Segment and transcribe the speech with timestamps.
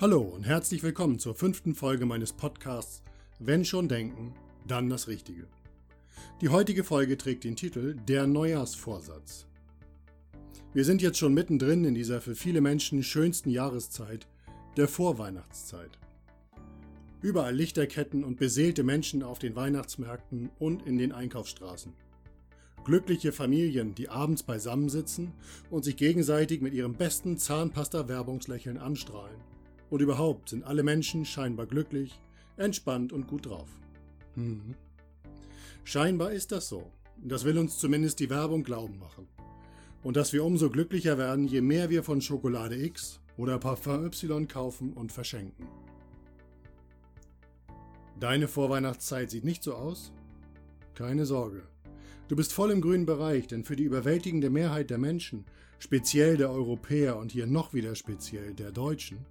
[0.00, 3.02] Hallo und herzlich willkommen zur fünften Folge meines Podcasts
[3.40, 4.32] Wenn schon denken,
[4.64, 5.48] dann das Richtige.
[6.40, 9.48] Die heutige Folge trägt den Titel Der Neujahrsvorsatz.
[10.72, 14.28] Wir sind jetzt schon mittendrin in dieser für viele Menschen schönsten Jahreszeit,
[14.76, 15.98] der Vorweihnachtszeit.
[17.20, 21.92] Überall Lichterketten und beseelte Menschen auf den Weihnachtsmärkten und in den Einkaufsstraßen.
[22.84, 25.32] Glückliche Familien, die abends beisammensitzen
[25.70, 29.57] und sich gegenseitig mit ihrem besten Zahnpasta-Werbungslächeln anstrahlen
[29.90, 32.20] und überhaupt sind alle Menschen scheinbar glücklich,
[32.56, 33.68] entspannt und gut drauf.
[34.34, 34.74] Hm.
[35.84, 36.90] Scheinbar ist das so.
[37.16, 39.26] Das will uns zumindest die Werbung glauben machen.
[40.02, 44.46] Und dass wir umso glücklicher werden, je mehr wir von Schokolade X oder Parfum Y
[44.46, 45.66] kaufen und verschenken.
[48.20, 50.12] Deine Vorweihnachtszeit sieht nicht so aus?
[50.94, 51.62] Keine Sorge.
[52.28, 55.44] Du bist voll im grünen Bereich, denn für die überwältigende Mehrheit der Menschen,
[55.78, 59.24] speziell der Europäer und hier noch wieder speziell der Deutschen,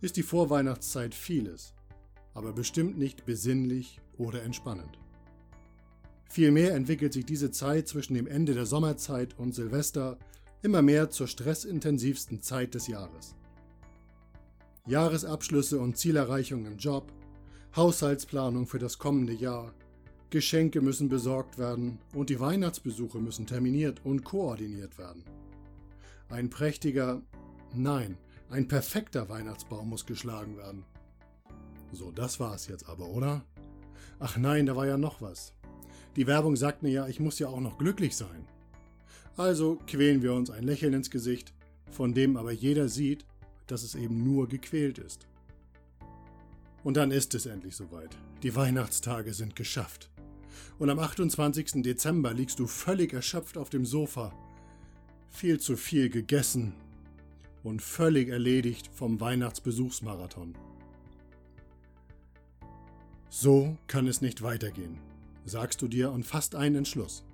[0.00, 1.74] ist die Vorweihnachtszeit vieles,
[2.34, 4.98] aber bestimmt nicht besinnlich oder entspannend.
[6.30, 10.18] Vielmehr entwickelt sich diese Zeit zwischen dem Ende der Sommerzeit und Silvester
[10.62, 13.34] immer mehr zur stressintensivsten Zeit des Jahres.
[14.86, 17.12] Jahresabschlüsse und Zielerreichung im Job,
[17.76, 19.74] Haushaltsplanung für das kommende Jahr,
[20.30, 25.24] Geschenke müssen besorgt werden und die Weihnachtsbesuche müssen terminiert und koordiniert werden.
[26.28, 27.22] Ein prächtiger,
[27.74, 28.18] nein,
[28.50, 30.84] ein perfekter Weihnachtsbaum muss geschlagen werden.
[31.92, 33.44] So, das war's jetzt aber, oder?
[34.18, 35.52] Ach nein, da war ja noch was.
[36.16, 38.46] Die Werbung sagt mir ja, ich muss ja auch noch glücklich sein.
[39.36, 41.52] Also quälen wir uns ein Lächeln ins Gesicht,
[41.90, 43.24] von dem aber jeder sieht,
[43.66, 45.26] dass es eben nur gequält ist.
[46.82, 48.16] Und dann ist es endlich soweit.
[48.42, 50.10] Die Weihnachtstage sind geschafft.
[50.78, 51.82] Und am 28.
[51.82, 54.32] Dezember liegst du völlig erschöpft auf dem Sofa.
[55.30, 56.74] Viel zu viel gegessen,
[57.62, 60.54] und völlig erledigt vom Weihnachtsbesuchsmarathon.
[63.28, 64.98] So kann es nicht weitergehen,
[65.44, 67.24] sagst du dir und fasst einen Entschluss.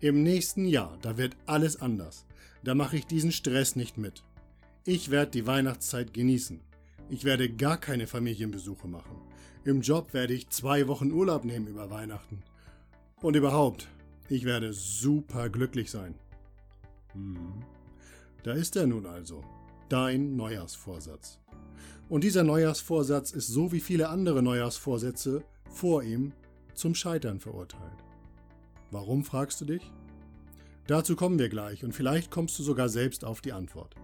[0.00, 2.24] Im nächsten Jahr, da wird alles anders.
[2.62, 4.22] Da mache ich diesen Stress nicht mit.
[4.84, 6.60] Ich werde die Weihnachtszeit genießen.
[7.10, 9.16] Ich werde gar keine Familienbesuche machen.
[9.64, 12.42] Im Job werde ich zwei Wochen Urlaub nehmen über Weihnachten.
[13.20, 13.88] Und überhaupt,
[14.28, 16.14] ich werde super glücklich sein.
[17.12, 17.64] Hm.
[18.42, 19.42] Da ist er nun also,
[19.88, 21.40] dein Neujahrsvorsatz.
[22.08, 26.32] Und dieser Neujahrsvorsatz ist so wie viele andere Neujahrsvorsätze vor ihm
[26.74, 28.04] zum Scheitern verurteilt.
[28.90, 29.92] Warum, fragst du dich?
[30.86, 33.94] Dazu kommen wir gleich und vielleicht kommst du sogar selbst auf die Antwort.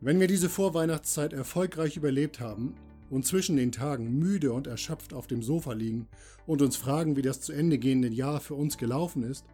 [0.00, 2.74] Wenn wir diese Vorweihnachtszeit erfolgreich überlebt haben
[3.10, 6.06] und zwischen den Tagen müde und erschöpft auf dem Sofa liegen
[6.46, 9.44] und uns fragen, wie das zu Ende gehende Jahr für uns gelaufen ist,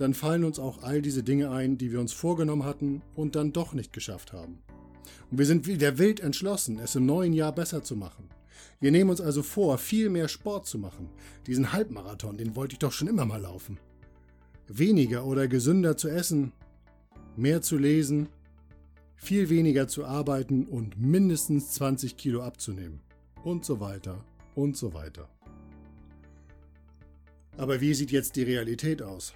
[0.00, 3.52] dann fallen uns auch all diese Dinge ein, die wir uns vorgenommen hatten und dann
[3.52, 4.62] doch nicht geschafft haben.
[5.30, 8.30] Und wir sind wieder wild entschlossen, es im neuen Jahr besser zu machen.
[8.80, 11.10] Wir nehmen uns also vor, viel mehr Sport zu machen.
[11.46, 13.78] Diesen Halbmarathon, den wollte ich doch schon immer mal laufen.
[14.68, 16.52] Weniger oder gesünder zu essen,
[17.36, 18.30] mehr zu lesen,
[19.16, 23.00] viel weniger zu arbeiten und mindestens 20 Kilo abzunehmen.
[23.44, 24.24] Und so weiter
[24.54, 25.28] und so weiter.
[27.58, 29.34] Aber wie sieht jetzt die Realität aus?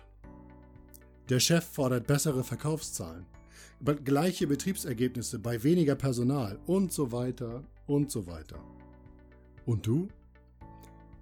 [1.31, 3.25] Der Chef fordert bessere Verkaufszahlen,
[4.05, 8.63] gleiche Betriebsergebnisse bei weniger Personal und so weiter und so weiter.
[9.65, 10.09] Und du?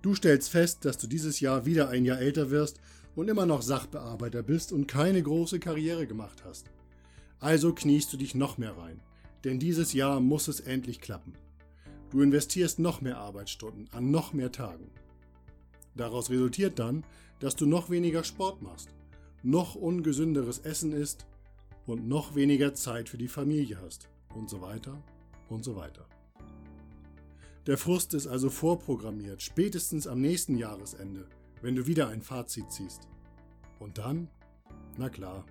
[0.03, 2.81] Du stellst fest, dass du dieses Jahr wieder ein Jahr älter wirst
[3.15, 6.67] und immer noch Sachbearbeiter bist und keine große Karriere gemacht hast.
[7.39, 9.01] Also kniest du dich noch mehr rein,
[9.45, 11.35] denn dieses Jahr muss es endlich klappen.
[12.11, 14.91] Du investierst noch mehr Arbeitsstunden an noch mehr Tagen.
[15.95, 17.05] Daraus resultiert dann,
[17.39, 18.89] dass du noch weniger Sport machst
[19.43, 21.27] noch ungesünderes Essen isst
[21.87, 25.03] und noch weniger Zeit für die Familie hast und so weiter
[25.49, 26.07] und so weiter.
[27.67, 31.29] Der Frust ist also vorprogrammiert, spätestens am nächsten Jahresende,
[31.61, 33.09] wenn du wieder ein Fazit ziehst.
[33.79, 34.29] Und dann?
[34.99, 35.45] Na klar.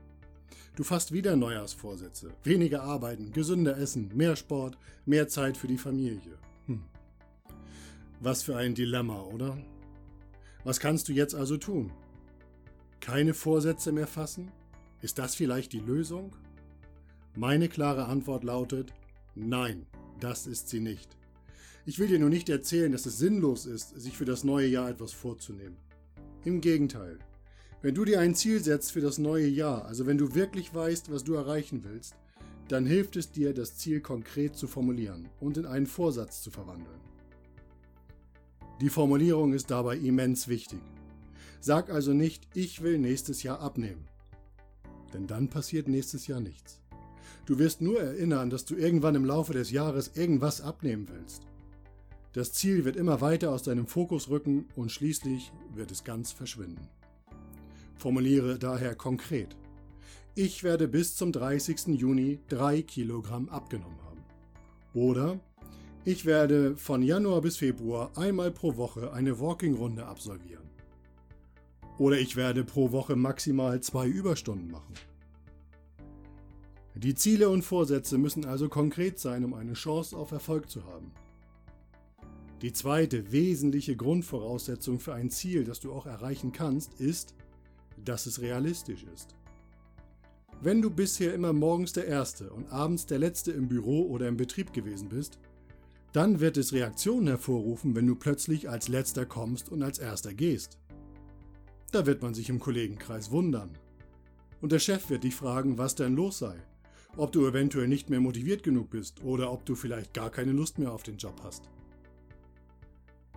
[0.76, 2.32] Du fasst wieder Neujahrsvorsätze.
[2.44, 6.38] Weniger arbeiten, gesünder essen, mehr Sport, mehr Zeit für die Familie.
[6.68, 6.84] Hm.
[8.20, 9.58] Was für ein Dilemma, oder?
[10.64, 11.92] Was kannst du jetzt also tun?
[13.02, 14.52] Keine Vorsätze mehr fassen?
[15.02, 16.36] Ist das vielleicht die Lösung?
[17.36, 18.94] Meine klare Antwort lautet,
[19.34, 19.88] nein,
[20.20, 21.18] das ist sie nicht.
[21.88, 24.88] Ich will dir nur nicht erzählen, dass es sinnlos ist, sich für das neue Jahr
[24.88, 25.78] etwas vorzunehmen.
[26.46, 27.18] Im Gegenteil.
[27.82, 31.12] Wenn du dir ein Ziel setzt für das neue Jahr, also wenn du wirklich weißt,
[31.12, 32.14] was du erreichen willst,
[32.68, 37.02] dann hilft es dir, das Ziel konkret zu formulieren und in einen Vorsatz zu verwandeln.
[38.80, 40.82] Die Formulierung ist dabei immens wichtig.
[41.64, 44.08] Sag also nicht, ich will nächstes Jahr abnehmen.
[45.14, 46.82] Denn dann passiert nächstes Jahr nichts.
[47.46, 51.44] Du wirst nur erinnern, dass du irgendwann im Laufe des Jahres irgendwas abnehmen willst.
[52.34, 56.88] Das Ziel wird immer weiter aus deinem Fokus rücken und schließlich wird es ganz verschwinden.
[57.96, 59.56] Formuliere daher konkret.
[60.34, 61.90] Ich werde bis zum 30.
[61.90, 64.24] Juni 3 Kilogramm abgenommen haben.
[64.96, 65.40] Oder
[66.06, 70.71] ich werde von Januar bis Februar einmal pro Woche eine Walking-Runde absolvieren.
[72.02, 74.96] Oder ich werde pro Woche maximal zwei Überstunden machen.
[76.96, 81.12] Die Ziele und Vorsätze müssen also konkret sein, um eine Chance auf Erfolg zu haben.
[82.64, 87.36] Die zweite wesentliche Grundvoraussetzung für ein Ziel, das du auch erreichen kannst, ist,
[88.04, 89.36] dass es realistisch ist.
[90.60, 94.38] Wenn du bisher immer morgens der Erste und abends der Letzte im Büro oder im
[94.38, 95.38] Betrieb gewesen bist,
[96.14, 100.80] dann wird es Reaktionen hervorrufen, wenn du plötzlich als Letzter kommst und als Erster gehst.
[101.92, 103.72] Da wird man sich im Kollegenkreis wundern.
[104.62, 106.56] Und der Chef wird dich fragen, was denn los sei,
[107.18, 110.80] ob du eventuell nicht mehr motiviert genug bist oder ob du vielleicht gar keine Lust
[110.80, 111.70] mehr auf den Job hast.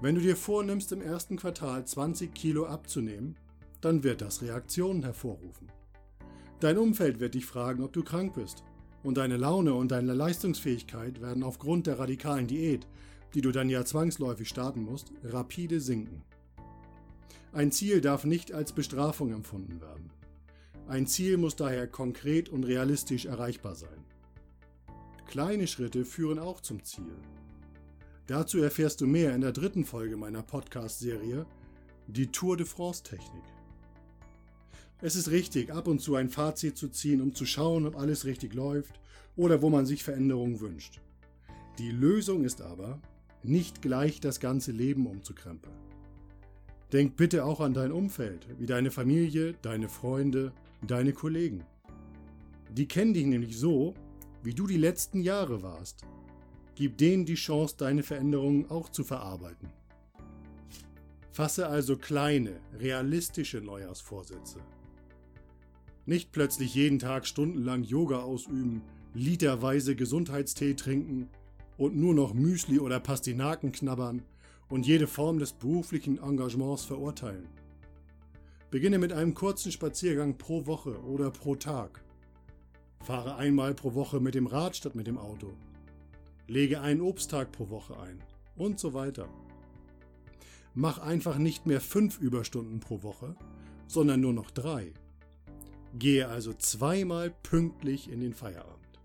[0.01, 3.37] Wenn du dir vornimmst, im ersten Quartal 20 Kilo abzunehmen,
[3.81, 5.69] dann wird das Reaktionen hervorrufen.
[6.61, 8.63] Dein Umfeld wird dich fragen, ob du krank bist.
[9.03, 12.87] Und deine Laune und deine Leistungsfähigkeit werden aufgrund der radikalen Diät,
[13.35, 16.23] die du dann ja zwangsläufig starten musst, rapide sinken.
[17.55, 20.11] Ein Ziel darf nicht als Bestrafung empfunden werden.
[20.89, 24.05] Ein Ziel muss daher konkret und realistisch erreichbar sein.
[25.29, 27.15] Kleine Schritte führen auch zum Ziel.
[28.27, 31.47] Dazu erfährst du mehr in der dritten Folge meiner Podcast-Serie
[32.09, 33.45] Die Tour de France-Technik.
[35.01, 38.25] Es ist richtig, ab und zu ein Fazit zu ziehen, um zu schauen, ob alles
[38.25, 38.99] richtig läuft
[39.37, 41.01] oder wo man sich Veränderungen wünscht.
[41.79, 43.01] Die Lösung ist aber,
[43.45, 45.84] nicht gleich das ganze Leben umzukrempeln.
[46.95, 50.53] Denk bitte auch an dein Umfeld, wie deine Familie, deine Freunde,
[50.87, 51.65] deine Kollegen.
[52.71, 53.95] Die kennen dich nämlich so,
[54.45, 56.07] wie du die letzten Jahre warst
[56.77, 59.71] Gib denen die Chance, deine Veränderungen auch zu verarbeiten.
[61.33, 64.61] Fasse also kleine, realistische Neujahrsvorsätze.
[66.07, 68.83] Nicht plötzlich jeden Tag stundenlang Yoga ausüben,
[69.15, 71.29] literweise Gesundheitstee trinken
[71.77, 74.23] und nur noch Müsli oder Pastinaken knabbern
[74.75, 77.49] und jede Form des beruflichen Engagements verurteilen.
[78.71, 82.05] Beginne mit einem kurzen Spaziergang pro Woche oder pro Tag.
[83.01, 85.55] Fahre einmal pro Woche mit dem Rad statt mit dem Auto
[86.47, 88.23] lege einen Obsttag pro Woche ein
[88.57, 89.29] und so weiter.
[90.75, 93.37] Mach einfach nicht mehr fünf Überstunden pro Woche,
[93.87, 94.93] sondern nur noch drei.
[95.97, 99.01] Gehe also zweimal pünktlich in den Feierabend.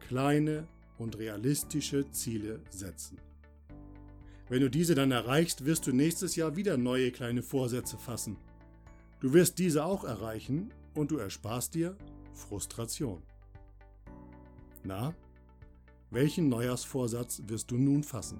[0.00, 0.66] Kleine
[0.98, 3.18] und realistische Ziele setzen.
[4.48, 8.36] Wenn du diese dann erreichst, wirst du nächstes Jahr wieder neue kleine Vorsätze fassen.
[9.18, 11.96] Du wirst diese auch erreichen und du ersparst dir
[12.32, 13.22] Frustration.
[14.84, 15.14] Na,
[16.10, 18.38] welchen Neujahrsvorsatz wirst du nun fassen?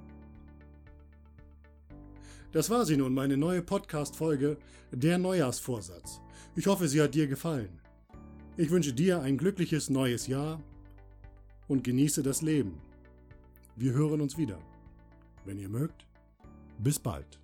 [2.53, 4.57] Das war sie nun, meine neue Podcast-Folge
[4.93, 6.21] Der Neujahrsvorsatz.
[6.55, 7.81] Ich hoffe, sie hat dir gefallen.
[8.57, 10.63] Ich wünsche dir ein glückliches neues Jahr
[11.67, 12.81] und genieße das Leben.
[13.75, 14.59] Wir hören uns wieder.
[15.47, 16.05] Wenn ihr mögt,
[16.79, 17.39] bis bald.